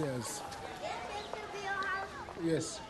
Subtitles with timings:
[0.00, 0.42] upstairs.
[2.42, 2.80] Yes.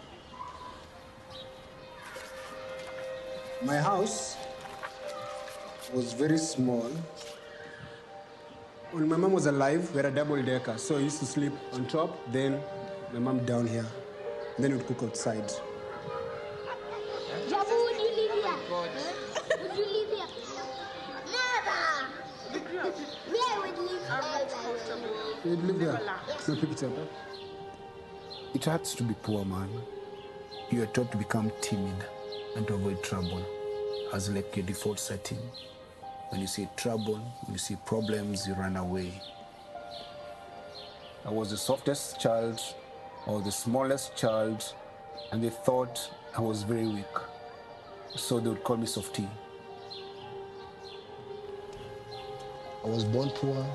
[3.63, 4.37] My house
[5.93, 6.91] was very small.
[8.93, 11.53] When my mom was alive, we had a double decker, so I used to sleep
[11.73, 12.61] on top, then
[13.13, 13.87] my mom down here.
[14.59, 15.49] Then we'd cook outside.
[17.49, 18.57] Jabu, would you live here?
[18.69, 18.87] Huh?
[19.63, 20.31] Would you live here?
[21.35, 21.81] Never.
[23.31, 24.41] Where would live here?
[25.45, 26.01] You'd live there.
[28.55, 29.69] It hurts to be poor, man.
[30.71, 32.05] You are taught to become timid
[32.57, 33.45] and to avoid trouble
[34.15, 35.39] as like your default setting.
[36.31, 39.13] When you see trouble, when you see problems, you run away.
[41.27, 42.61] I was the softest child,
[43.27, 44.73] or the smallest child,
[45.33, 47.05] and they thought I was very weak.
[48.17, 49.29] So they would call me softy.
[52.83, 53.67] I was born poor,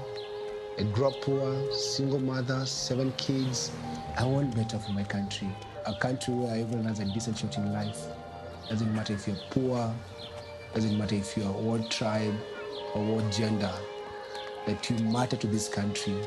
[0.77, 3.71] I grew up poor, single mother, seven kids.
[4.17, 5.47] I want better for my country.
[5.85, 8.07] A country where everyone has a decent shot in life.
[8.69, 9.93] Doesn't matter if you're poor,
[10.73, 12.33] doesn't matter if you're what tribe
[12.93, 13.71] or what gender.
[14.65, 16.17] That you matter to this country,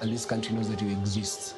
[0.00, 1.56] and this country knows that you exist.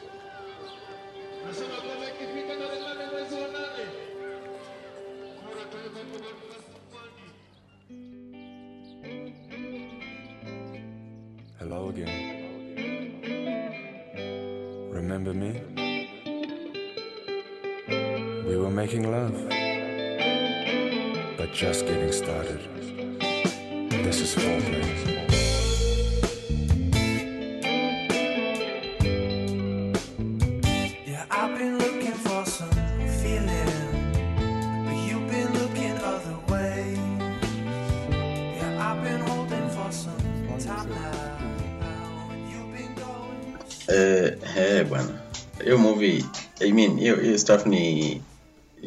[44.82, 45.20] Eh, bwana.
[45.64, 46.24] Hiyo movie
[46.60, 48.22] I mean hiyo hiyo stuff ni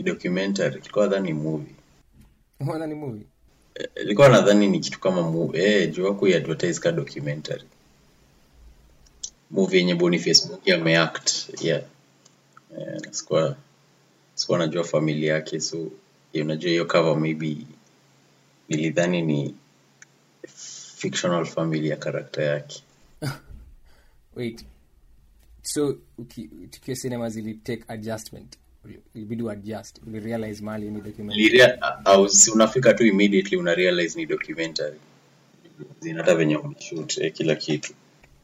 [0.03, 0.79] documentary.
[0.79, 1.75] Ilikuwa nadhani ni movie.
[2.59, 3.25] Unaona ni movie?
[3.75, 7.63] Eh, ilikuwa nadhani ni kitu kama movie eh juu wako advertise ka documentary.
[9.51, 11.81] Movie yenye Boniface Mugi ameact yeah.
[12.79, 13.55] Eh, sikuwa
[14.35, 15.91] sikuwa najua familia yake so
[16.33, 17.57] unajua hiyo cover maybe
[18.69, 19.55] nilidhani ni
[20.97, 22.83] fictional family ya karakta yake.
[24.35, 24.65] Wait.
[25.65, 25.97] So
[26.71, 28.57] tukio sinema cinema adjustment.
[29.15, 30.01] Ilibidi uadjust.
[30.07, 32.29] ulirealize mali ni documentary.
[32.29, 34.99] Si unafika tu immediately una realize ni documentary
[35.99, 37.93] zinata venye wameshoot eh, kila kitu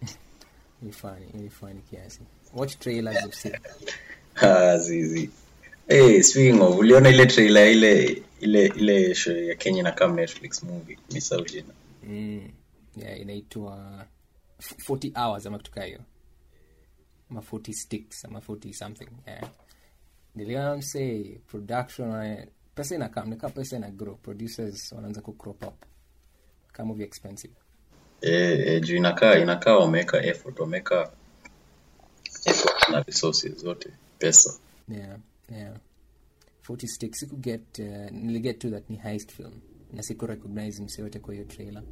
[0.82, 2.20] Ni funny, ni funny kiasi.
[2.54, 3.56] Watch trailers of seen.
[4.36, 5.30] Ah, zizi
[5.88, 10.64] hey, speaking of uliona ile trailer ile ile ile show ya Kenya na kama Netflix
[10.64, 12.50] movie nisahau jina Mm.
[12.98, 14.06] Yeah, inaitwa
[14.90, 16.00] 40 hours ama kitu kaa hiyo.
[17.32, 19.08] Ama 40 sticks ama 40 something.
[19.28, 19.50] Yeah.
[20.36, 22.38] Niliona mse production
[22.76, 24.16] pesa inakam, nika pesa ina grow.
[24.16, 25.86] Producers wanaanza ku crop up.
[26.74, 27.54] Kama vya expensive.
[28.22, 31.12] eh, eh, juu inakaa inakaa wameweka effort wameweka
[32.46, 33.90] effort na resources zote
[34.20, 34.54] pesa
[34.90, 35.18] Yeah,
[35.50, 35.74] yeah.
[36.70, 39.62] 40 sticks siku get uh, niliget to that ni heist film
[39.94, 41.84] na siku recognize mse yote kwa hiyo trailer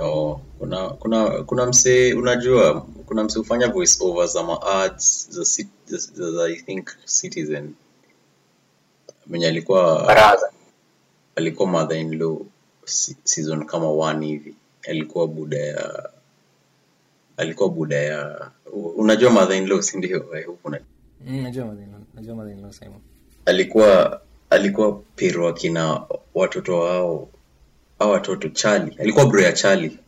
[0.00, 5.42] oh, kuna kuna kuna msee unajua kuna msee hufanya voice over za ma ads za,
[5.86, 6.88] za, za, za I think
[7.20, 7.74] Citizen.
[9.26, 10.50] Mwenye alikuwa Baraza.
[11.36, 12.40] alikuwa mother in law
[12.84, 14.54] si- season kama one hivi.
[14.88, 16.10] Alikuwa buda ya
[17.36, 18.50] alikuwa buda ya
[18.96, 20.34] unajua mother in law si ndio?
[20.34, 20.80] I hope una-
[21.26, 23.00] mm, najua madhino najua madhino Simon.
[23.44, 24.20] Alikuwa
[24.50, 26.02] alikuwa pero akina
[26.34, 27.28] watoto wao
[27.98, 29.98] au watoto chali alikuwa bro ya chali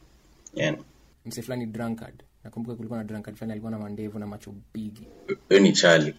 [0.55, 0.79] yani.
[1.27, 2.23] Mse fulani drunkard.
[2.45, 5.07] Nakumbuka kulikuwa na drunkard fulani alikuwa na mandevu na macho bigi.
[5.49, 6.15] Hiyo ni chali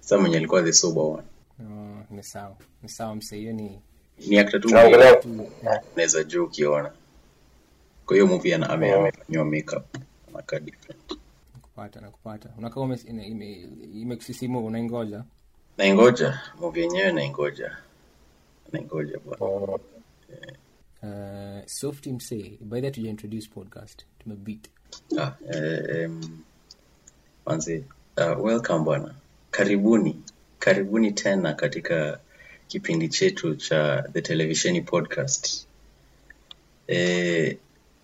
[0.00, 1.22] sasa mwenye alikuwa the sober one.
[1.60, 2.56] Oh, ni sawa.
[2.82, 3.80] Ni sawa mse hiyo ni
[4.26, 4.68] ni actor tu
[5.96, 6.92] naweza juu ukiona.
[8.06, 9.96] Kwa hiyo movie ana ame- amefanywa makeup
[10.34, 11.00] anakaa different.
[11.54, 12.48] Nakupata nakupata.
[12.58, 13.68] Unakaa ume- ime- ime-
[14.00, 15.24] imekusisimua unaingoja?
[15.78, 16.40] Naingoja.
[16.60, 17.76] Movie yenyewe naingoja.
[18.72, 19.78] Naingoja bwana
[21.02, 24.04] uh, softy mse by that tuja introduce podcast.
[24.18, 24.68] Tumebeat
[25.18, 26.44] Ah, eh, um,
[27.46, 27.84] manzi
[28.16, 29.14] uh, welcome bwana.
[29.50, 30.22] Karibuni.
[30.58, 32.20] Karibuni tena katika
[32.68, 35.66] kipindi chetu cha the televisheni podcast.
[36.86, 37.56] Eh,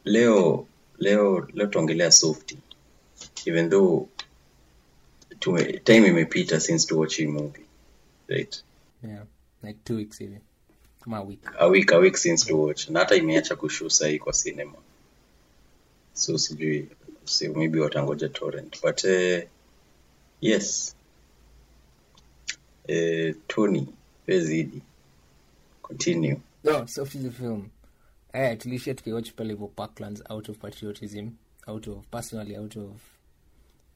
[0.04, 0.66] leo
[0.98, 2.58] leo leo tuongelea softy.
[3.46, 4.08] Even though
[5.38, 7.64] tume, time imepita since to watch movie
[8.28, 8.62] right?
[9.02, 9.24] Yeah
[9.62, 10.38] like two weeks hivi
[11.06, 11.40] kama a week.
[11.58, 14.78] A week a week since to watch na hata imeacha kushow sahii kwa cinema.
[16.14, 16.88] So sijui
[17.24, 18.82] si maybe watangoja torrent.
[18.82, 19.48] But uh,
[20.40, 20.96] yes.
[22.88, 23.88] Uh, tony
[24.26, 24.82] pezidi.
[25.82, 26.40] continue.
[26.64, 27.70] No so the film.
[28.32, 31.30] Eh tulishia tukiwatch pale hivyo parklands out of patriotism
[31.66, 33.00] out of personally out of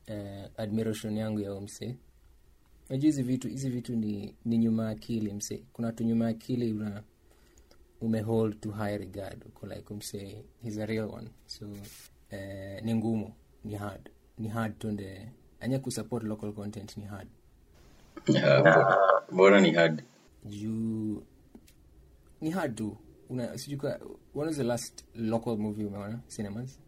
[0.09, 1.97] uh, admiration yangu ya mse
[2.91, 5.65] najua hizi vitu hizi vitu ni ni nyuma akili mse.
[5.73, 7.03] Kuna tu nyuma akili una
[8.01, 9.45] umehold to high regard.
[9.47, 11.29] Uko like umse he's a real one.
[11.47, 13.35] So uh, ni ngumu
[13.65, 14.11] ni hard.
[14.39, 15.29] Ni hard tunde
[15.61, 17.29] anya kusupport local content ni hard.
[18.27, 18.97] Yeah, mbona-
[19.33, 20.03] mbona ni hard.
[20.45, 21.23] Juu
[22.41, 22.97] ni hard tu.
[23.29, 24.01] Una sijuka
[24.35, 26.21] when was the last local movie umeona?
[26.29, 26.79] Cinemas?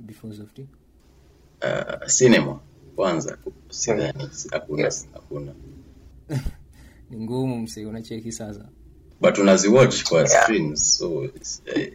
[0.00, 0.68] Before softy
[1.62, 2.60] uh, cinema
[2.98, 3.38] kwanza
[3.70, 5.54] sidhani hakuna hakuna.
[7.10, 8.68] Ni ngumu mse unacheki sasa.
[9.20, 10.42] But unaziwatch kwa Yeah.
[10.42, 11.92] streams so it's, eh,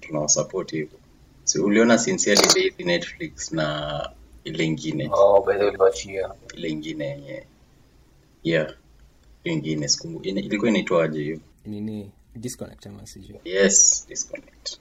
[0.00, 0.98] tunawasupport hivyo.
[1.44, 4.10] Si uliona sincerely Daisy netflix na
[4.44, 5.10] ile ingine?
[5.12, 6.30] Oh, by the way, uliwachia.
[6.54, 7.46] ile ingine yenye
[8.42, 8.74] yeah
[9.44, 11.40] ingine sikumbu ilikuwa inaitwaje hiyo?
[11.66, 12.10] Nini?
[12.36, 13.40] Disconnect ama sijui?
[13.44, 14.78] Yes disconnect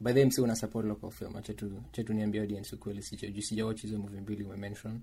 [0.00, 1.42] by the way una support local film.
[1.42, 3.02] Chetu chetu niambia audience ukweli.
[3.02, 5.00] Sicho juu sijawatch hizo movie mbili umemention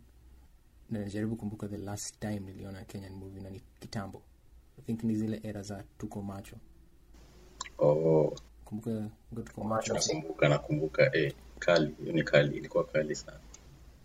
[0.89, 4.21] na najaribu kumbuka the last time niliona kenyan movie na ni kitambo.
[4.79, 6.55] I think ni zile era za tuko macho.
[7.79, 8.35] Oh.
[8.65, 9.09] Kumbuka
[9.45, 9.93] tuko Macho.
[9.93, 11.95] Nakumbuka nakumbuka eh kali.
[12.01, 13.39] Hiyo ni kali ilikuwa kali sana.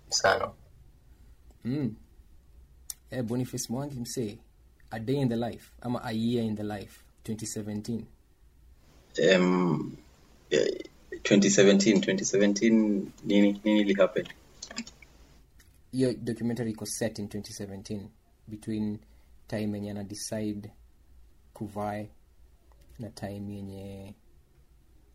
[0.09, 0.51] Sana.
[1.65, 1.95] Mm.
[3.11, 4.39] eh, boniface mwangi msee.
[4.91, 8.01] A day in the life ama a year in the life 2017
[9.37, 9.97] um,
[10.51, 12.71] 2017 2017
[13.25, 13.97] nini nini ili
[15.93, 18.01] hiyo documentary iko set in 2017
[18.49, 18.99] between
[19.47, 20.71] time yenye ana decide
[21.53, 22.11] kuvae
[22.99, 24.15] na time yenye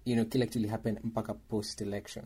[0.06, 2.26] you know kila kitu happen mpaka post election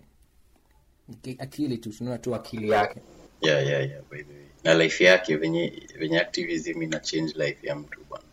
[1.38, 3.01] akili tu tunaona tu akili yake.
[3.42, 4.45] Yeah yeah yeah by the way.
[4.63, 8.25] Na life yake venye venye activism ina change life ya mtu bwana.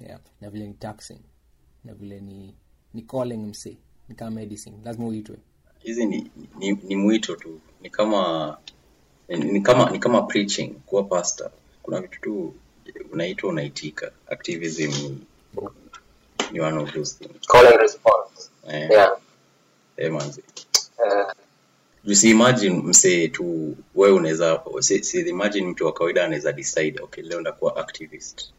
[0.00, 0.20] Yeah.
[0.40, 1.20] na vile ni taxing
[1.84, 2.54] na vile ni
[2.94, 3.76] ni calling msee
[4.12, 4.76] ni kama medicine.
[4.84, 5.36] Lazima uitwe.
[5.78, 7.60] Hizi ni, ni, ni mwito tu.
[7.80, 8.58] Ni kama
[9.28, 11.50] ni, kama ni kama preaching kuwa pastor.
[11.82, 12.54] Kuna vitu tu
[13.12, 14.12] unaitwa unaitika.
[14.26, 15.18] Activism ni,
[16.52, 17.46] ni one of those things.
[17.46, 18.50] Call and response.
[18.68, 19.16] Eh, yeah.
[19.96, 20.42] Eh, manzi
[20.98, 21.32] uh,
[22.04, 27.00] Juu si imagine msee tu wewe unaweza si, si imagine mtu wa kawaida anaweza decide
[27.02, 28.52] okay leo ndakuwa activist.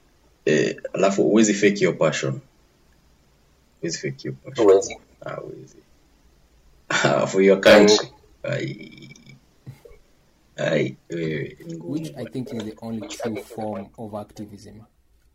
[0.45, 2.39] Eh, alafu huwezi fake your passion.
[3.81, 4.67] Huwezi fake your passion.
[4.67, 4.97] Huwezi
[7.27, 8.07] for your country
[8.43, 9.09] ai
[10.57, 14.81] ai wewe which I think is the only true form of activism.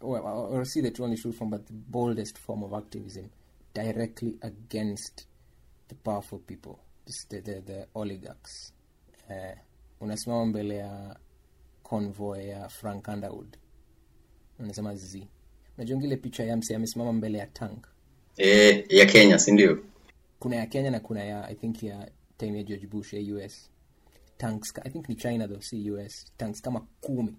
[0.01, 3.31] Well, or or see the only true form, but the boldest form of activism,
[3.75, 5.27] directly against
[5.89, 6.79] the powerful people,
[7.31, 8.73] the, the, the oligarchs.
[9.31, 9.57] Uh,
[10.01, 11.17] unasimama mbele ya
[11.83, 13.57] convoy ya Frank Underwood,
[14.59, 15.29] unasema z.
[15.77, 17.87] Unajua ngile picha ya mse amesimama mbele ya tank
[18.39, 19.85] eh, ya Kenya sindio
[20.39, 23.49] kuna ya kenya na kuna ya i think ya time ya george bush ya
[24.37, 27.37] tanks i think ni china though si us tanks kama kumi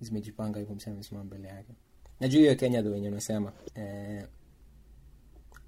[0.00, 1.72] zimejipanga hivyo msema mesimama mbele yake.
[2.20, 4.26] Najua hiyo kenya though wenye unasema eh,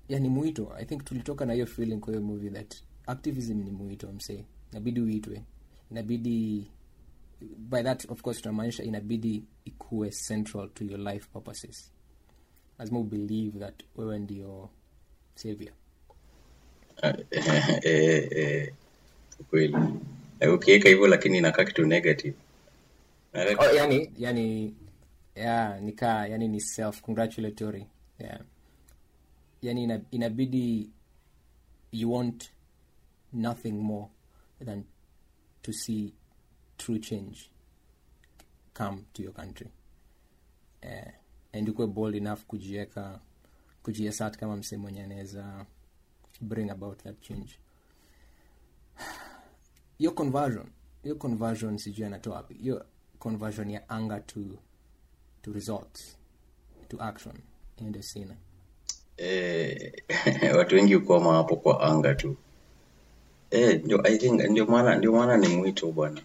[0.09, 0.73] yani mwito.
[0.77, 2.75] I think tulitoka na hiyo feeling kwa hiyo movie that
[3.07, 4.45] activism ni mwito msee.
[4.73, 5.43] Inabidi uitwe.
[5.91, 6.71] Inabidi
[7.59, 11.93] by that of course tunamaanisha inabidi ikuwe central to your life purposes
[12.79, 14.71] lazima ubelieve that wewe ndio
[15.35, 15.73] savior.
[17.03, 17.15] Eh,
[17.83, 18.73] eh, eh,
[19.51, 19.77] kweli.
[20.55, 22.35] Ukiweka hivyo lakini inakaa kitu negative.
[23.59, 24.75] Oh, yani yani
[25.35, 27.87] yeah, nika yani ni self congratulatory
[28.19, 28.41] yeah.
[29.63, 30.91] yani inabidi
[31.93, 32.51] you want
[33.33, 34.07] nothing more
[34.65, 34.85] than
[35.63, 36.15] to see
[36.77, 37.51] true change
[38.75, 39.69] come to your country.
[40.83, 41.13] Eh,
[41.55, 43.21] and ukuwe bold enough kujieka
[43.83, 45.67] kujiesat kama msee mwenye anaweza
[46.41, 47.59] bring about that change.
[49.99, 50.67] Hiyo conversion
[51.05, 52.55] hiyo conversion sijui anatoa wapi.
[52.55, 52.85] Hiyo
[53.19, 54.41] conversion ya anger to
[55.43, 56.17] to results
[56.89, 57.35] to action.
[57.77, 58.37] Ende sina.
[59.17, 59.93] Eh,
[60.59, 62.37] watu wengi ukoma hapo kwa anga tu.
[63.51, 66.23] Eh, ndio i think ndio maana ndio maana ni mwito bwana.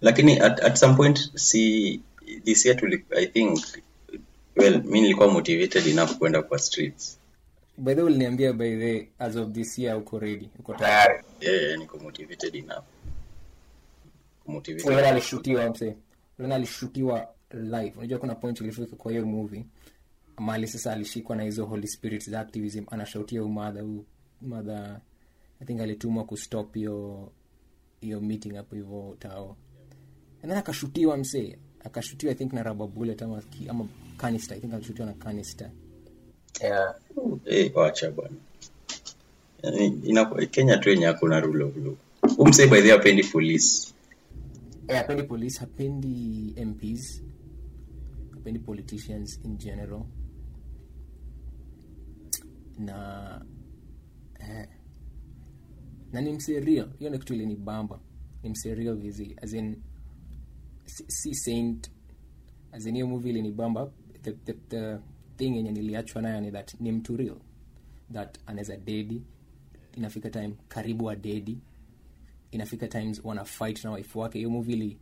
[0.00, 2.00] Lakini at, at some point si
[2.44, 3.58] this year tuli, i think
[4.56, 7.18] well mi nilikuwa motivated enough kwenda kwa streets.
[7.78, 11.24] By the way uliniambia by the as of this year uko ready uko tayari.
[11.40, 12.84] Yeah, yeah, niko motivated enough.
[14.46, 15.96] Motivated motivated alishutiwa mse
[16.38, 17.92] uliona alishutiwa live.
[17.98, 19.64] Unajua kuna point ilifika kwa hiyo movie
[20.38, 24.04] mali sasa alishikwa na hizo holy spirit za activism anashautia umadha huu
[24.42, 25.00] madha
[25.60, 27.32] i think alitumwa kustop hiyo
[28.00, 29.56] hiyo meeting hapo hivyo tao
[30.42, 34.56] and then akashutiwa msee akashutiwa i think na rubber bullet ama, ama canister.
[34.56, 35.70] I think alishutiwa na canister.
[36.62, 36.94] Yeah.
[37.46, 38.36] Eh, wacha bwana.
[39.62, 41.94] Yaani, kenya tu yenye hakuna rule of law.
[42.38, 43.94] Umsee by the hapendi police.
[44.88, 47.22] Eh, hapendi police hapendi mps
[48.34, 50.02] hapendi politicians in general.
[52.78, 53.40] Na
[54.40, 54.68] eh,
[56.12, 58.00] na ni mserio, hiyo ni kitu ilinibamba
[58.42, 59.76] ni msee real vizi as in
[60.84, 61.90] si, si saint
[62.72, 63.90] as in hiyo movie ilinibamba
[64.22, 64.98] the, the, the
[65.36, 67.36] thing yenye niliachwa nayo ni that ni mtu real
[68.12, 69.22] that anaweza dedi
[69.96, 71.58] inafika time karibu adedi
[72.50, 74.38] inafika times wana fight na wife wake.
[74.38, 74.98] Hiyo movie ili,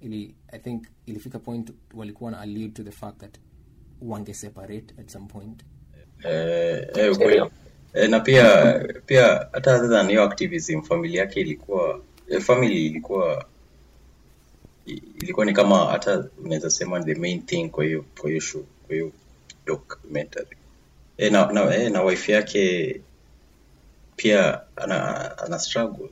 [0.00, 3.38] ili i think ilifika point walikuwa na allude to the fact that
[4.02, 5.64] wange separate at some point.
[6.24, 7.42] Eh, eh, ukweli.
[7.94, 8.74] eh, na pia
[9.06, 13.46] pia hata other than hiyo activism family yake ilikuwa eh, family ilikuwa
[14.86, 18.94] ilikuwa ni kama hata unaweza sema the main thing kwa hiyo kwa hiyo show kwa
[18.94, 19.12] hiyo
[19.66, 20.56] documentary.
[21.16, 23.00] E, na, na, e, na wife yake
[24.16, 26.08] pia ana, ana struggle.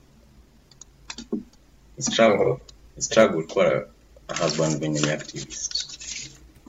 [1.98, 2.56] Struggle
[2.98, 3.86] struggle kwa
[4.28, 5.88] a husband mwenye ni activist.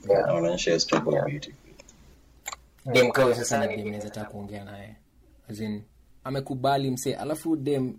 [0.08, 0.24] Yeah.
[0.28, 1.26] anaonyesha hiyo struggle Yeah.
[1.26, 1.74] beautifully.
[2.92, 4.96] Dem kawe sasa na dem naweza taka kuongea naye.
[5.50, 5.82] As in
[6.24, 7.14] amekubali msee.
[7.14, 7.98] Alafu dem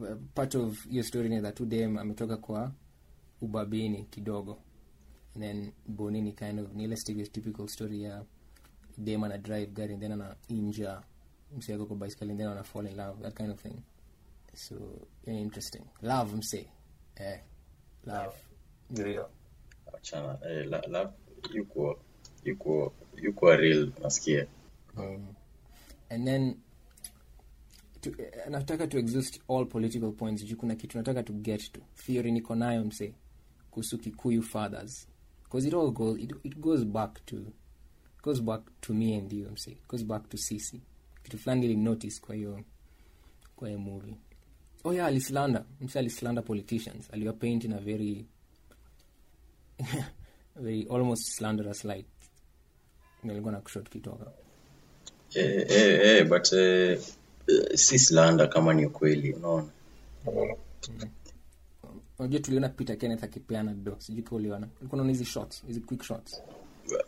[0.00, 2.72] uh, part of hiyo story ni that tu dem ametoka kwa
[3.42, 4.58] ubabini kidogo.
[5.34, 6.96] And then bonini kind of ni ile
[7.32, 8.24] typical story ya
[8.98, 11.02] dem ana drive gari and then ana inja
[11.56, 13.82] msee ako kwa bicycle and then ana fall in love that kind of thing.
[14.54, 14.74] So
[15.26, 15.82] yeah, interesting.
[16.02, 16.66] Love mse
[17.16, 17.40] eh
[18.06, 18.36] love.
[18.90, 19.28] Ndio.
[19.92, 21.12] Achana eh, la, la,
[21.54, 21.98] yuko
[22.44, 24.46] yuko yuko real nasikia.
[26.10, 26.56] And then
[28.02, 30.44] to, eh, nataka to exhaust all political points.
[30.44, 31.80] Juu kuna kitu nataka to get to.
[31.94, 33.14] Theory niko nayo mse
[33.72, 35.08] kuhusu kikuyu fathers.
[35.44, 37.36] Because it all goes, it, it goes back to
[38.22, 40.80] goes back to me and you mse goes back to sisi.
[41.24, 42.64] Kitu fulani ili notice kwa hiyo
[43.56, 44.16] kwa hiyo movie.
[44.84, 47.10] Oh yeah alislander mse alislander politicians.
[47.12, 48.26] Aliwapaint in a very
[50.56, 52.06] very almost slanderous light.
[53.22, 54.32] Nilikuwa na kushot kitoka.
[55.34, 57.00] Eh, eh, eh, but eh,
[57.46, 59.68] eh, si slander kama ni ukweli unaona
[62.18, 63.96] unajua tuliona peter kenneth akipeana do.
[63.98, 64.66] Sijui ka uliona.
[64.80, 66.42] Ulikuwa unaona hizi shots hizi quick shots.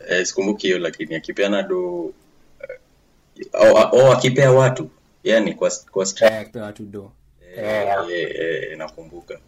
[0.09, 2.13] Eh, sikumbuki hiyo lakini akipeana do
[2.61, 4.91] eh, au, au akipea watu
[5.25, 7.13] yani kwa, kwa street akipea watu do.
[7.57, 8.11] Yeah.
[8.11, 9.39] eh, eh, nakumbuka.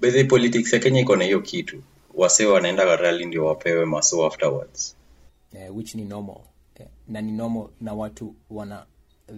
[0.00, 1.82] By the politics ya kenya iko na hiyo kitu.
[2.14, 4.96] Wasee wanaenda rally ndio wapewe maso afterwards.
[5.54, 6.36] Eh, which ni normal.
[6.74, 8.86] Eh, na ni normal na watu wana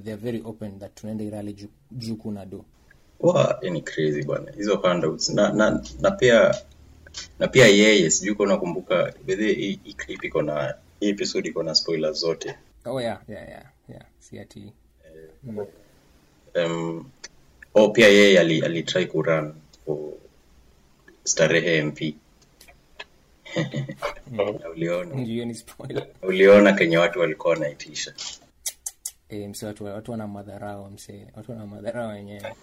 [0.05, 2.65] they're very open that tunaenda irali juu, juu kuna do
[3.21, 4.53] wa ni crazy bwana.
[4.53, 6.55] Hizo handouts na, na, na pia
[7.39, 11.75] na pia yeye sijui kuwa unakumbuka bedhe hii clip iko na hii episode iko na
[11.75, 12.55] spoiler zote.
[12.85, 14.05] Oh yeah yeah yeah yeah.
[14.19, 14.73] Si
[15.45, 15.67] mm.
[16.55, 17.11] um,
[17.75, 19.99] oh pia yeye ali, ali kuran for
[21.25, 22.01] starehe mp
[24.73, 25.15] uliona?
[25.15, 26.07] Ni spoiler.
[26.23, 28.15] Uliona kenye watu walikuwa wanaitisha
[29.31, 32.55] eh, mse watu, watu wana madharau mse watu wana madharau wenyewe.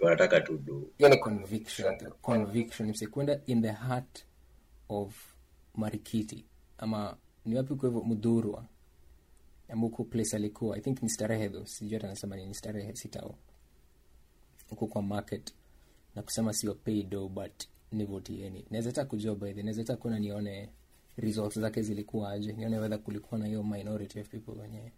[0.00, 4.24] Wanataka tudu Hiyo ni conviction conviction mse kwenda in the heart
[4.88, 5.34] of
[5.74, 6.44] marikiti.
[6.78, 8.64] Ama ni wapi kwa hivyo mudhurwa
[9.68, 10.76] ambuko place alikuwa?
[10.76, 13.34] I think ni starehe tho sijui hata nasema ni starehe sitao.
[14.70, 15.54] Huko kwa market.
[16.14, 20.18] Na kusema sio pay do but nivotieni naweza hata kujua by the naweza hata kuna
[20.18, 20.68] nione
[21.16, 22.52] results zake zilikuwa aje.
[22.52, 24.92] Nione whether kulikuwa na hiyo minority of people wenye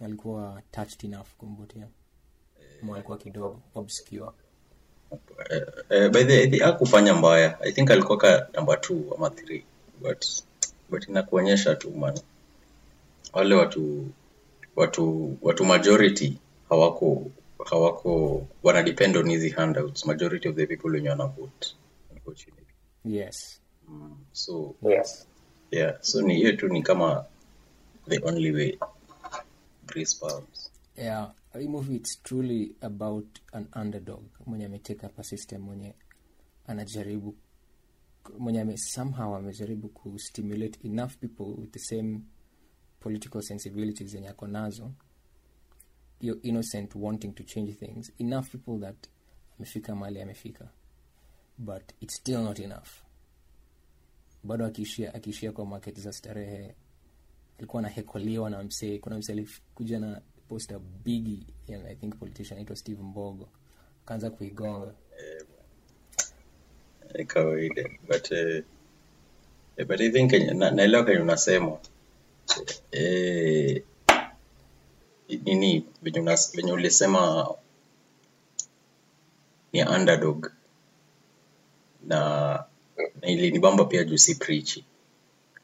[0.00, 1.88] walikuwa touched enough kumvutia.
[2.94, 4.30] Alikuwa kidogo obscure.
[5.50, 7.60] Eh, eh, by the way hakufanya mbaya.
[7.60, 9.64] I think alikuwa ka number t ama three.
[10.00, 10.26] But
[10.90, 12.18] but inakuonyesha tu man.
[13.32, 14.06] Wale watu
[14.76, 17.30] watu watu majority hawako
[17.70, 20.06] hawako wana depend on hizi handouts.
[20.06, 21.76] Majority of the people wenye wana vote
[22.12, 22.66] unfortunately
[23.04, 23.60] yes.
[24.32, 25.26] So Yes.
[25.70, 27.24] yeah so ni hiyo tu ni kama
[28.08, 28.78] the only way
[29.86, 30.16] grace
[30.96, 35.94] yeah hii movie it's truly about an underdog mwenye ameteka up a system mwenye
[36.66, 37.36] anajaribu
[38.38, 42.20] mwenye ame, somehow amejaribu kustimulate enough people with the same
[43.00, 44.92] political sensibilities zenye ako nazo.
[46.20, 48.12] Hiyo innocent wanting to change things.
[48.18, 49.08] Enough people that
[49.58, 50.68] amefika mali amefika
[51.58, 52.88] but it's still not enough.
[54.44, 56.74] Bado akiishia akiishia kwa market za starehe
[57.58, 61.46] alikuwa anahekoliwa na msee kuna msee alikuja na poster bigi
[61.88, 63.48] i think politician anaitwa steve mbogo.
[64.04, 64.94] Akaanza kuigonga.
[67.18, 67.26] Ni
[68.32, 68.64] eh,
[69.76, 70.54] eh, I think kenye-
[71.22, 71.78] unasema.
[72.92, 73.82] Eh,
[75.44, 75.86] nini
[76.56, 77.48] venye ulisema
[79.72, 80.50] ni underdog.
[82.06, 82.18] Na,
[83.22, 84.84] na ilinibamba pia juu si preachy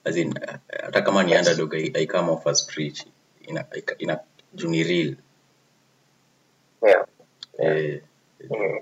[0.05, 0.35] as in
[0.83, 3.13] hata kama ni underdog I, I come off as preachy
[3.49, 3.65] ina,
[3.99, 4.21] ina
[4.55, 5.17] juu ni real.
[6.87, 7.07] Yeah.
[7.59, 8.03] eh,
[8.51, 8.79] Mm.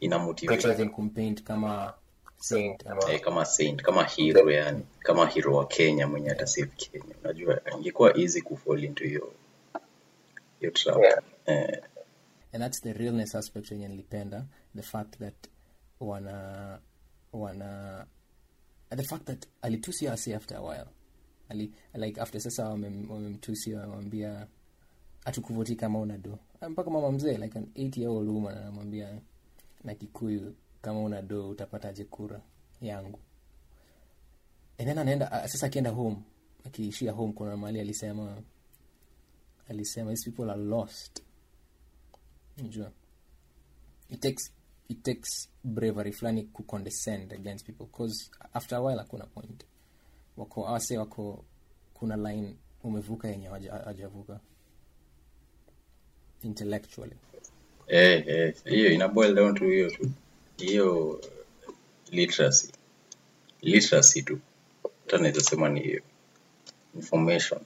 [0.00, 0.84] ina motivate.
[0.88, 1.94] Kumpaint kama
[2.38, 4.82] saint ama eh, kama saint kama hero yani.
[4.98, 7.14] Kama hero wa Kenya mwenye atasave Kenya.
[7.24, 9.32] Unajua ingekuwa easy kufall into hiyo
[10.60, 10.98] hiyo trap.
[11.02, 11.22] Yeah.
[11.46, 11.82] eh,
[12.52, 14.44] and that's the realness aspect yenye nilipenda.
[14.76, 15.34] The fact that
[16.00, 16.78] wana
[17.32, 18.06] wana
[18.96, 20.88] the fact that alitusia asi after a while.
[21.48, 24.46] Ali, like after sasa wamem- wamemtusia wamwambia
[25.24, 26.38] atukuvoti kama una do.
[26.70, 29.20] Mpaka mama mzee like an 8 year old woman anamwambia
[29.84, 32.40] na kikuyu kama una do utapataje kura
[32.80, 33.18] yangu?
[34.78, 36.16] And then anaenda ah, sasa akienda home
[36.64, 38.42] akiishia home kuna mahali alisema
[39.68, 41.22] alisema these people are lost.
[42.58, 42.92] Unajua?
[44.08, 44.52] It takes
[44.88, 49.64] it takes bravery fulani kucondescend against people cause after a while hakuna point.
[50.36, 51.44] Wako awase wako
[51.94, 54.40] kuna line umevuka yenye hawaja- hawajavuka.
[56.42, 57.16] Intellectually.
[57.86, 60.10] Eh, eh, hiyo ina boil down to hiyo tu.
[60.56, 61.20] Hiyo
[62.10, 62.72] literacy.
[63.62, 64.40] Literacy tu.
[65.04, 66.02] Hata naweza sema ni hiyo.
[66.94, 67.60] Information.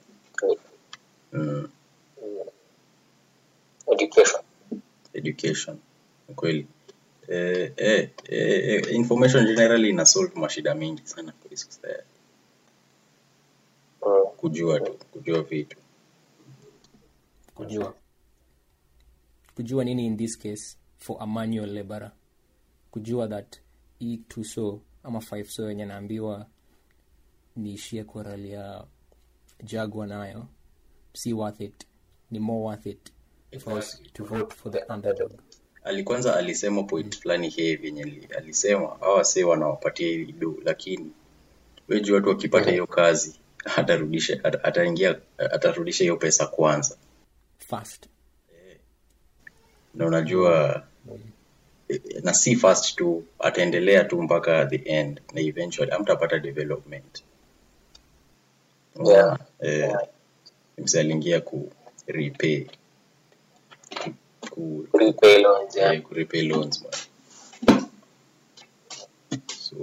[1.33, 1.69] Mm,
[3.93, 4.41] Education.
[5.13, 5.77] education.
[6.35, 6.67] Kweli
[7.27, 11.33] eh, eh, eh, eh, information generally ina solve mashida mingi sana
[13.99, 15.77] kwa kujua tu kujua vitu.
[17.55, 17.95] Kujua.
[19.55, 22.11] Kujua nini in this case for a manual laborer?
[22.91, 23.59] Kujua that
[23.99, 26.45] e two so ama five so yenye naambiwa
[27.55, 28.83] niishie kuralia
[29.63, 30.47] jagwa nayo
[31.13, 31.87] si worth it.
[32.31, 33.11] Ni more worth it
[33.59, 35.31] for us to vote for the underdog
[35.87, 41.11] alikwanza alisema point fulani ali- alisema hawa wasee wanawapatia hii do lakini
[41.87, 43.39] weju watu wakipata hiyo kazi
[43.77, 46.97] atarudisha ataingia atarudisha hiyo pesa kwanza
[47.59, 48.05] fast
[49.93, 50.83] na unajua
[51.89, 57.23] eh, na si fast tu ataendelea tu mpaka the end na eventually amtapata development
[59.05, 59.39] Yeah.
[59.59, 60.07] eh, yeah.
[60.99, 61.71] aliingia ku
[62.07, 62.65] repay
[64.57, 66.01] ku, Repay loans, yeah.
[66.09, 66.93] repay loans man.
[69.47, 69.75] so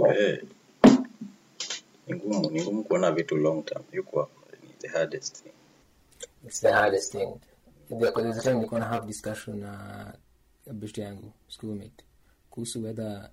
[2.06, 3.84] ni ngumu ni ngumu kuona vitu long term.
[3.92, 4.28] Yuko
[4.80, 5.52] the hardest thing.
[6.44, 7.40] It's the hardest thing.
[7.88, 10.12] Because there's a time nilikuwa na have discussion na
[10.72, 12.04] best yangu schoolmate
[12.50, 13.30] kuhusu whether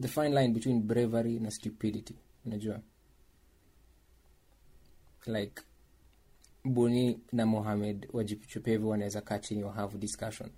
[0.00, 2.14] the fine line between bravery na stupidity
[2.46, 2.80] unajua?
[5.26, 5.62] Like
[6.64, 10.50] boni na mohamed wajichopevu wanaweza kaa chini wa have discussion.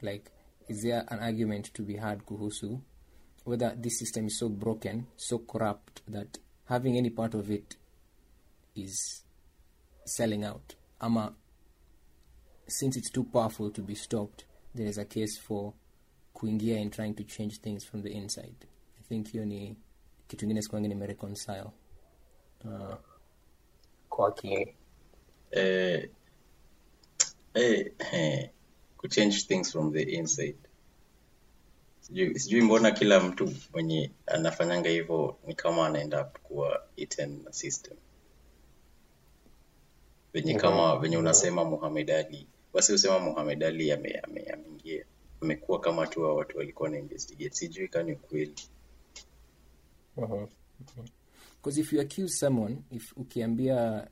[0.00, 0.30] Like
[0.68, 2.80] is there an argument to be had kuhusu
[3.46, 7.78] whether this system is so broken so corrupt that having any part of it
[8.74, 9.24] is
[10.04, 10.72] selling out?
[11.00, 11.34] Ama
[12.66, 15.72] since it's too powerful to be stopped there is a case for
[16.34, 18.66] kuingia in trying to change things from the inside.
[19.00, 19.76] I think hiyo ni
[20.28, 21.70] kitu ingine sikuangi nimereconcile.
[22.64, 22.94] Uh,
[24.08, 24.32] Kwa
[25.52, 25.64] akili.
[25.64, 26.10] eh,
[27.54, 28.50] eh, eh,
[28.96, 30.56] kuchange things from the inside.
[32.00, 37.96] Sijui sijui mbona kila mtu mwenye anafanyanga hivyo ni kama anaenda kuwa eaten na system.
[40.32, 45.04] Venye kama venye unasema Muhammad Ali basi usema Muhammad Ali ame- ame- ameingia
[45.42, 47.54] amekuwa kama tu hao watu walikuwa na investigate.
[47.56, 48.54] Sijui kani ukweli.
[50.16, 50.46] Mhm.
[51.56, 54.08] because if you accuse someone if ukiambia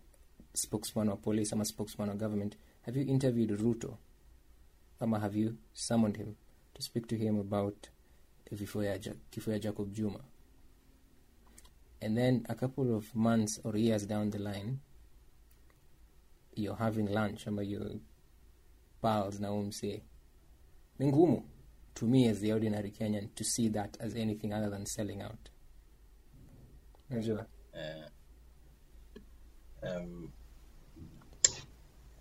[0.54, 2.56] spokesman wa police ama spokesman wa government.
[2.82, 3.96] Have you interviewed ruto?
[5.00, 6.36] Ama have you summoned him
[6.74, 7.88] to speak to him about
[8.52, 8.98] vifo ya
[9.30, 10.20] kifo ya jacob juma?
[12.00, 14.80] And then a couple of months or years down the line
[16.54, 17.90] you're having lunch ama your
[19.02, 20.02] pals na umse
[20.98, 21.42] ni ngumu
[21.94, 25.50] to me as the ordinary kenyan to see that as anything other than selling out.
[27.10, 27.46] Unajua.
[27.74, 28.04] Eh,
[29.82, 30.32] um,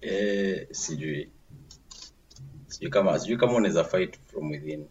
[0.08, 1.30] eh, sijui.
[2.68, 4.88] Sijui kama sijui kama unaweza fight from within.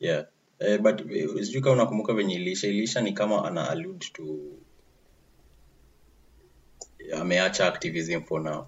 [0.00, 0.26] Yeah.
[0.58, 4.24] Eh, but eh, sijui kama unakumbuka venye ilisha ilisha ni kama ana allude to
[7.16, 8.66] ameacha activism for now.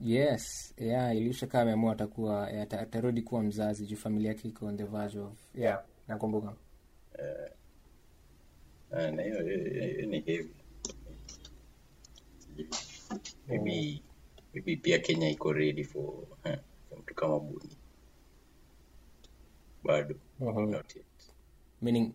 [0.00, 0.74] Yes.
[0.78, 3.86] Yeah ilisha kama ameamua atakuwa eh, atarudi kuwa mzazi.
[3.86, 6.54] Juu familia yake iko on the verge of yeah nakumbuka.
[7.18, 10.50] Eh, na hiyo hiyo- hiyo ni heavy
[13.48, 14.02] maybe
[14.54, 17.76] maybe pia kenya iko ready for, eh, for mtu kama buni
[19.84, 20.70] bado Mhm.
[20.70, 21.06] not yet.
[21.82, 22.12] meaning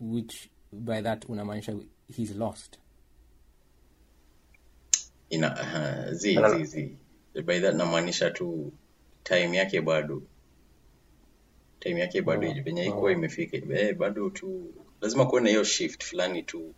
[0.00, 1.76] which by that unamaanisha
[2.16, 2.78] he's lost?
[5.30, 6.96] Ina uh, zi zi zi.
[7.44, 8.72] By that namaanisha tu
[9.24, 10.22] time yake bado.
[11.80, 13.56] Time yake bado oh, venye ikuwa imefika.
[13.56, 16.74] Eh, bado tu lazima kuwe na hiyo shift fulani tu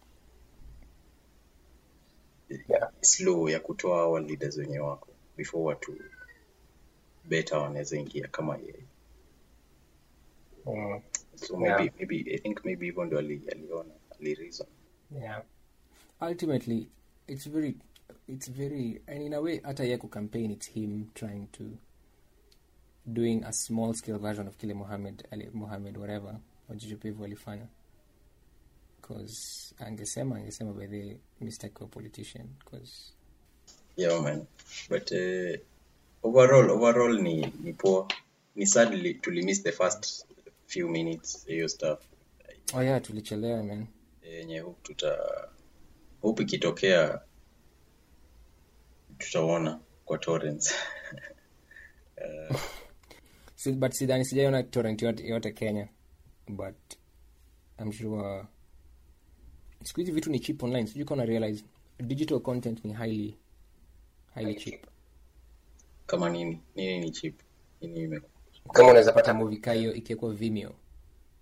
[2.68, 2.90] Yeah.
[3.00, 5.94] slow ya kutoa hawa leaders wenye wako before watu
[7.24, 8.84] beta wanaweza ingia kama yeye
[10.66, 11.00] Mm.
[11.34, 11.78] so Yeah.
[11.78, 14.66] maybe maybe i think maybe hivyo ndo aliona alireason
[15.20, 15.44] yeah
[16.20, 16.88] ultimately
[17.26, 17.76] it's very
[18.28, 21.64] it's very and in a way hata ye campaign it's him trying to
[23.06, 27.66] doing a small scale version of kile mohammed ali mohammed whatever wajijupevu walifanya
[29.08, 33.12] cause angesema angesema by the mistake of politician cause
[33.96, 34.46] yeah man.
[34.88, 35.56] But uh,
[36.22, 38.06] overall overall ni ni poor.
[38.56, 40.26] Ni sadly tulimiss the first
[40.66, 41.98] few minutes hiyo stuff.
[42.74, 43.86] Oh yeah tulichelewa man.
[44.22, 45.18] Yenye hope tuta
[46.22, 47.20] hope ikitokea
[49.18, 50.74] tutaona kwa torrents.
[53.64, 55.88] Uh, but sidhani sijaiona torrent yote, yote kenya
[56.48, 56.76] but
[57.78, 58.46] i'm sure
[59.84, 61.64] siku hizi vitu ni cheap online sijui kama realize
[61.98, 63.36] digital content ni highly
[64.34, 64.86] highly cheap.
[66.06, 67.34] Kama nini nini ni cheap.
[67.80, 68.20] Nini ime
[68.72, 70.74] kama unaweza pata movie kaa hiyo ikiwekwa vimeo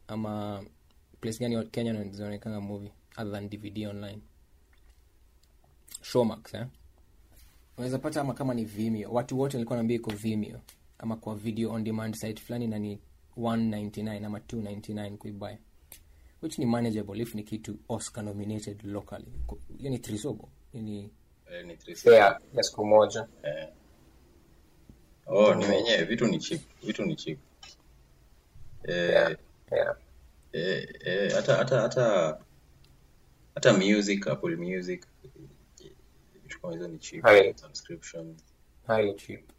[0.09, 0.65] ama
[1.21, 4.19] place gani wa- kenya zinaonekana movie other than dvd online.
[6.03, 6.67] Showmax eh?
[7.77, 9.11] unaweza pata ama kama ni vimeo.
[9.13, 10.61] Watu wote walikuwa naambia iko vimeo
[10.99, 12.99] ama kwa video on demand site fulani na ni
[13.37, 15.53] 199 ama 299 kuibuy
[16.43, 19.27] which ni manageable if ni kitu oscar nominated locally
[19.79, 21.11] hiyo ni trisobo ni
[21.51, 21.95] eh, ni 360.
[21.97, 23.69] Fair ya siku moja Eh.
[25.27, 27.39] oh ni wenyewe vitu ni cheap vitu ni cheap
[28.85, 29.37] eh, Yeah.
[29.73, 29.97] yeah.
[30.53, 32.39] eh, eh, hata hata hata
[33.55, 35.07] hata music apple music
[36.43, 37.55] vitu kama hizo ni cheap Hai.
[37.59, 38.37] subscription
[38.87, 39.51] highly cheap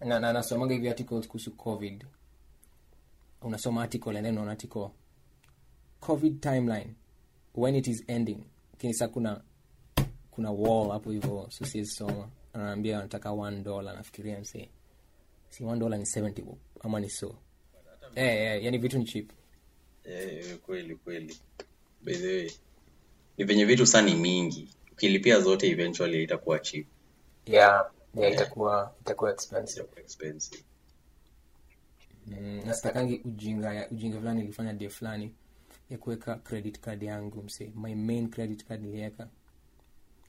[0.00, 2.06] na, na nasomaga hivi articles kuhusu covid
[3.42, 4.88] unasoma article and then unaona article
[6.06, 6.94] covid timeline
[7.54, 8.44] when it is ending.
[8.72, 9.40] Lakini sa kuna
[10.30, 12.28] kuna wall hapo hivyo so siwezi soma.
[12.52, 14.68] Anaambia anataka one dollar nafikiria msee
[15.50, 17.36] si one dollar ni 70 bob, ama ni so.
[18.14, 19.30] Eh, eh, yani vitu ni cheap.
[20.04, 21.36] Eh, kweli kweli.
[22.02, 22.50] By the way
[23.38, 24.68] ni venye vitu saa ni mingi.
[24.92, 26.86] Ukilipia zote eventually itakuwa cheap.
[27.46, 29.80] Yeah yeah itakuwa itakuwa expensive.
[29.80, 30.62] Itakuwa expensive.
[32.26, 35.32] Mm, nasitakangi ujinga ujinga fulani ilifanya de fulani
[35.90, 37.72] ya kuweka credit card yangu msee.
[37.74, 39.28] My main credit card niliweka.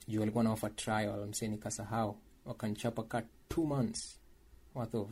[0.08, 2.18] Juu walikuwa na offer trial mse, nikasahau.
[2.46, 4.20] Wakanchapa ka two months
[4.76, 5.10] worth of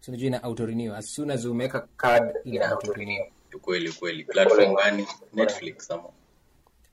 [0.00, 3.24] so najua ina auto renew as soon as umeweka card ina auto renew
[3.60, 4.24] kweli kweli.
[4.24, 5.06] Platform gani?
[5.32, 6.08] Netflix ama?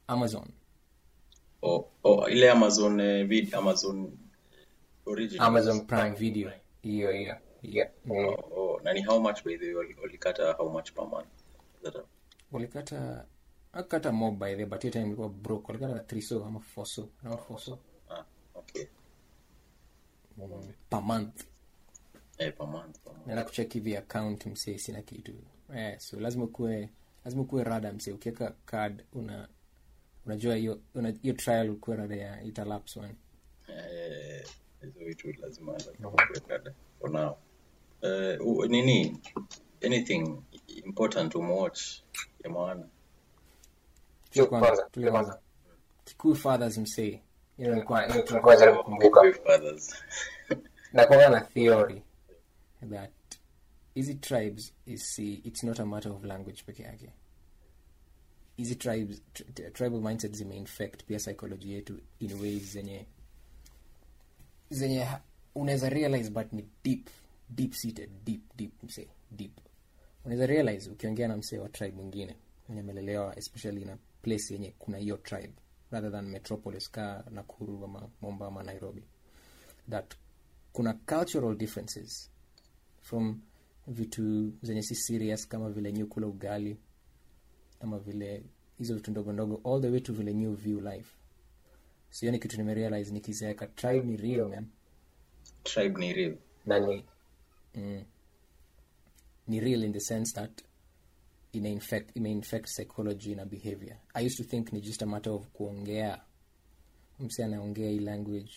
[0.08, 0.48] Amazon.
[1.62, 4.18] Oh, oh, ile amazon eh, vid amazon
[5.06, 5.48] original.
[5.48, 6.52] Amazon prime video.
[6.82, 10.70] Hiyo hiyo yeah oh, oh, na ni how much by the way wali- walikata how
[10.70, 11.28] much per month
[12.52, 13.26] walikata
[13.74, 15.68] akata mob by the but hiyo time ilikuwa broke.
[15.68, 18.24] Walikata three so ama four so around four so ah,
[18.56, 18.86] okay.
[20.90, 21.44] Per month.
[22.38, 23.28] Eh, per month per month.
[23.28, 25.34] Naenda kucheck hivi account msee sina kitu.
[25.76, 26.90] Eh, so lazima ukuwe
[27.26, 28.12] lazima ukuwe rada msee.
[28.14, 29.48] Ukiweka card una
[30.26, 33.16] unajua hiyo una- hiyo trial ukuwe rada ya italaps one.
[33.68, 34.48] Eh,
[34.82, 37.36] hizo vitu lazima lazima kuweka for now.
[38.42, 39.22] Uh, nini
[39.82, 40.42] anything
[40.86, 42.04] important to watch
[42.44, 42.88] ya maana
[46.06, 47.22] kikuyu fathers msee
[50.94, 52.04] nakuanga na theory
[52.90, 53.12] that
[53.94, 57.10] hizi tribes is it's not a matter of language peke yake.
[58.58, 63.06] Hizi tribes tri- tribal mindset zimeinfect pia psychology yetu in ways zenye
[64.70, 65.08] zenye
[65.56, 67.10] unaweza realize but ni deep
[67.50, 69.52] deep seated deep deep msee deep
[70.28, 72.36] unaweza realize ukiongea na msee wa tribe mwingine
[72.68, 75.54] mwenye amelelewa especially na place yenye kuna hiyo tribe
[75.92, 79.04] rather than metropolis ka nakuru ama momba ama nairobi
[79.90, 80.16] that
[80.74, 82.32] kuna cultural differences
[83.02, 83.42] from
[83.88, 86.78] vitu zenye si serious kama vile nyu kula ugali
[87.80, 88.44] ama vile
[88.78, 91.16] hizo vitu ndogo ndogo all the way to vile new view life.
[92.10, 93.68] Siyo ni kitu nimerealize nikizeeka.
[93.68, 94.68] Tribe ni real man.
[95.64, 96.38] Tribe ni real.
[96.66, 97.06] Na ni
[99.48, 100.62] ni real in the sense that
[101.54, 103.98] ina infect, ime infect psychology na behavior.
[104.16, 106.22] I used to think ni just a matter of kuongea.
[107.20, 108.52] Mse anaongea hii language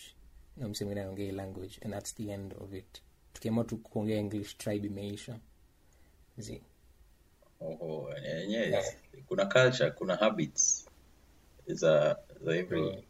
[0.57, 3.03] na mse mwingine anaongea hii language and that's the end of it.
[3.33, 5.39] Tukiamua tu kuongea english tribe imeisha.
[6.39, 6.63] Zi.
[7.61, 8.15] Oho,
[8.49, 8.85] yeah.
[9.27, 10.87] kuna culture kuna habits
[11.67, 13.05] za za every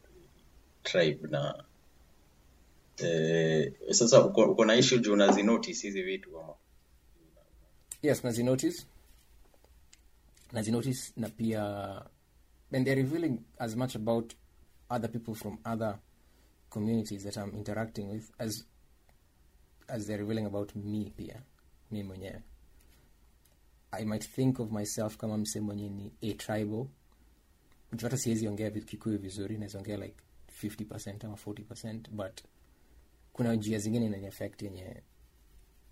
[0.83, 1.65] tribe na
[2.97, 6.55] eh, sasa uko, uko na issue juu unazinotice hizi vitu ama
[8.03, 8.87] yes nazinotice
[10.53, 11.63] nazinotice na pia
[12.73, 14.35] and they're revealing as much about
[14.89, 15.99] other people from other
[16.71, 18.65] communities that i'm interacting with as
[19.89, 21.43] as they're revealing about me pia
[21.91, 22.43] mi mwenyewe.
[23.93, 26.87] I might think of myself kama mse mwenye ni a tribal.
[27.93, 30.15] Juu hata siwezi ongea kikuyu vizuri naweza like
[30.63, 32.41] 50 ama 40 but
[33.33, 35.03] kuna njia zingine inani affect yenye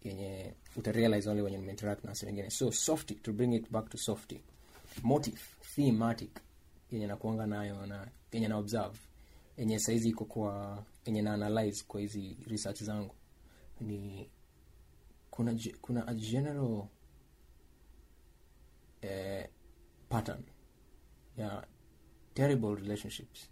[0.04, 2.50] yenye utarealize only when you interact na wengine.
[2.50, 4.40] So softy to bring it back to softy.
[5.02, 5.40] Motive
[5.74, 6.40] thematic
[6.92, 8.98] yenye nakuanga nayo na yenye na observe
[9.56, 13.14] yenye saizi iko kwa yenye na analyze kwa hizi research zangu.
[13.80, 14.30] Ni
[15.30, 16.86] kuna kuna a general
[19.02, 19.48] eh,
[20.08, 20.42] pattern
[21.36, 21.66] ya
[22.34, 23.50] terrible relationships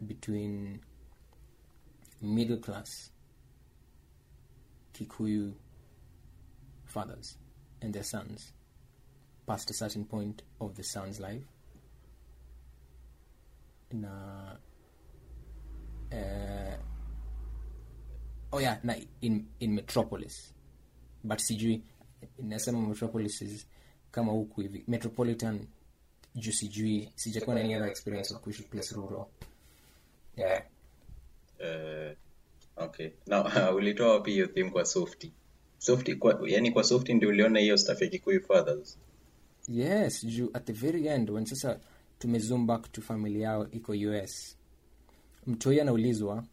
[0.00, 0.78] between
[2.22, 3.12] middle class
[4.98, 5.52] Kikuyu
[6.84, 7.38] fathers
[7.80, 8.52] and their sons
[9.46, 11.44] past a certain point of the son's life.
[13.92, 14.56] Na
[16.12, 16.76] uh,
[18.52, 20.54] oh yeah, na in in Metropolis,
[21.24, 21.82] but sijui
[22.42, 23.66] nasema Metropolis is
[24.10, 25.66] kama huku hivi metropolitan
[26.34, 29.26] juu sijui sijakuwa na any other experience of kuishi place rural
[30.36, 30.62] yeah.
[31.58, 32.16] eh,
[32.80, 33.10] okay.
[33.30, 35.32] Uh, ulitoa wapi hiyo theme kwa softy?
[35.78, 38.98] Softy kwa, yani kwa softy ndio uliona hiyo stuff ya Kikuyu fathers?
[39.68, 41.80] Yes juu at the very end when sasa
[42.18, 44.56] tumezoom back to family yao iko us
[45.46, 46.44] mtoi anaulizwa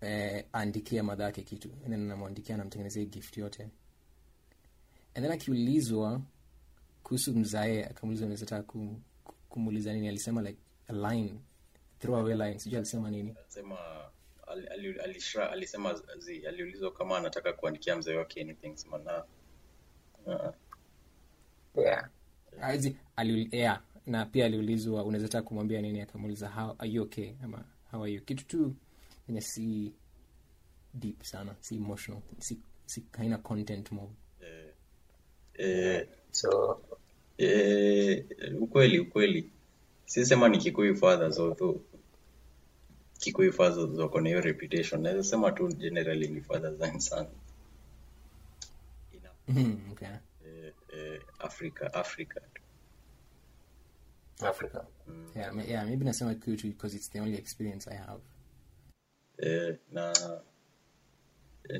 [0.00, 3.62] eh, aandikia madha yake kitu and then anamwandikia anamtengenezea gift yote.
[5.14, 6.20] And then akiulizwa
[7.02, 8.62] kuhusu mzae akamuuliza unaweza
[9.48, 10.08] kumuuliza nini?
[10.08, 11.34] Alisema like a line
[11.98, 13.34] throw away line sijui alisema nini
[14.58, 19.24] alisema ali, ali, alishra, alisema zi, aliulizwa kama anataka kuandikia mzee wake anything sema na
[20.26, 20.54] uh,
[21.76, 22.08] Yeah.
[22.60, 26.00] Azi, aliul, yeah, na pia aliulizwa unaweza taka kumwambia nini?
[26.00, 27.32] Akamuuliza how are you okay?
[27.44, 28.20] Ama how are you?
[28.24, 28.74] Kitu tu
[29.28, 29.92] enye si
[30.94, 34.12] deep sana si emotional si, si haina content mode
[35.54, 36.80] eh, So
[37.38, 38.24] eh,
[38.60, 39.50] ukweli ukweli.
[40.04, 41.80] Sisema ni Kikuyu fathers although
[43.18, 45.02] Kikuyu fathers wako na hiyo reputation.
[45.02, 47.28] Naweza sema tu generally ni fathers and sons.
[49.92, 50.08] Okay.
[50.46, 52.40] eh, eh, Africa Africa.
[54.38, 54.84] Tu Africa.
[55.36, 58.20] yeah, yeah, maybe nasema kitu because it's the only experience i have.
[59.38, 60.12] Eh, na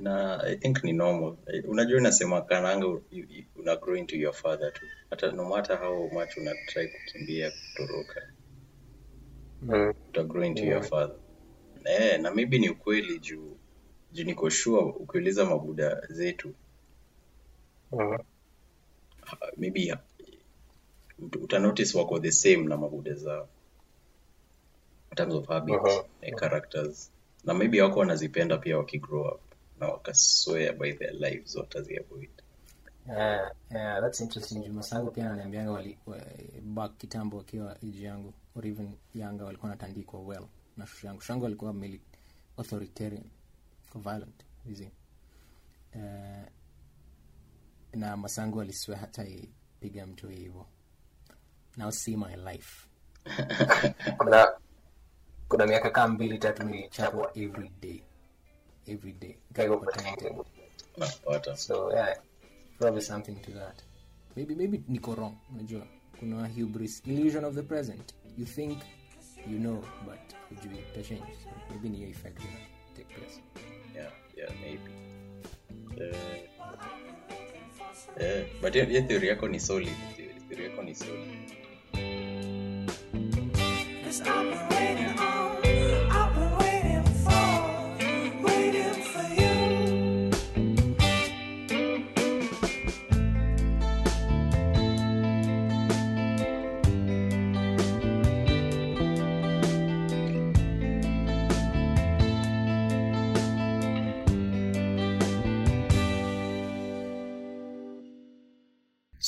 [0.01, 1.37] na I think ni normal.
[1.69, 2.87] Unajua unasema kananga
[3.57, 8.23] una grow into your father tu hata no matter how much una try kukimbia kutoroka
[9.63, 9.93] Mm.
[10.09, 11.17] uta grow into your father
[11.89, 13.57] eh, na maybe ni ukweli juu
[14.13, 16.55] juu niko sure ukiuliza mabuda zetu.
[17.93, 18.17] Uh,
[19.21, 20.03] ha- maybe ha-
[21.43, 23.49] uta notice wako the same na mabuda zao.
[25.11, 26.05] In terms of habits -huh.
[26.21, 27.11] eh, characters.
[27.45, 29.41] Na maybe wako wanazipenda pia wakigrow up
[29.81, 32.31] na wakaswear by their lives wataziavoid
[33.09, 34.55] yeah, yeah, that's interesting.
[34.65, 35.99] Juu masango pia ananiambianga wali
[36.63, 40.47] back kitambo wakiwa age yangu or even yanga walikuwa natandikwa well
[40.79, 41.21] na shushu yangu.
[41.21, 42.01] Shushu alikuwa mili
[42.57, 43.25] authoritarian
[43.95, 44.91] violent hizi
[45.95, 46.47] uh,
[47.93, 50.67] na masango aliswe hata ipiga mtu hivyo.
[51.77, 52.87] Now see my life.
[54.19, 54.49] Kuna
[55.49, 58.03] kuna miaka kama mbili tatu nilichapwa every day.
[58.87, 59.37] Every day.
[61.57, 62.19] So yeah.
[62.79, 63.83] probably something to that.
[64.37, 65.87] Maybe maybe niko wrong unajua.
[66.19, 68.15] Kuna hubris illusion of the present.
[68.39, 68.79] You think
[69.51, 71.33] you know but hujui ita change?
[71.45, 72.59] So maybe ni hiyo effect ina
[72.97, 73.41] take place.
[73.95, 74.91] Yeah, yeah, maybe.
[76.01, 76.17] Eh,
[78.21, 81.29] eh, but hiyo hiyo theory yako ni solid theory theory yako ni solid
[84.05, 85.38] Cause I've been waiting on,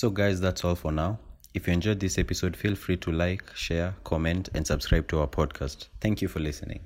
[0.01, 1.19] So, guys, that's all for now.
[1.53, 5.27] If you enjoyed this episode, feel free to like, share, comment, and subscribe to our
[5.27, 5.89] podcast.
[6.01, 6.81] Thank you for listening.